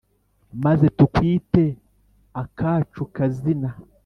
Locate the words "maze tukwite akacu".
0.63-3.01